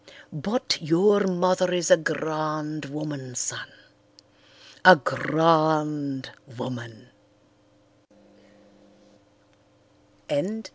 But 0.33 0.79
your 0.81 1.27
mother 1.27 1.71
is 1.71 1.91
a 1.91 1.97
grand 1.97 2.85
woman, 2.85 3.35
son, 3.35 3.67
a 4.83 4.95
grand 4.95 6.31
woman." 6.57 7.09